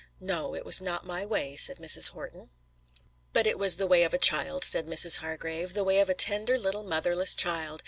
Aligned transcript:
"No; 0.19 0.55
it 0.55 0.65
was 0.65 0.81
not 0.81 1.05
my 1.05 1.23
way," 1.27 1.55
said 1.55 1.77
Mrs. 1.77 2.09
Horton. 2.09 2.49
"But 3.33 3.45
it 3.45 3.59
was 3.59 3.75
the 3.77 3.85
way 3.85 4.01
of 4.01 4.15
a 4.15 4.17
child," 4.17 4.63
said 4.63 4.87
Mrs. 4.87 5.17
Hargrave. 5.17 5.75
"The 5.75 5.83
way 5.83 5.99
of 5.99 6.09
a 6.09 6.15
tender 6.15 6.57
little 6.57 6.81
motherless 6.81 7.35
child! 7.35 7.79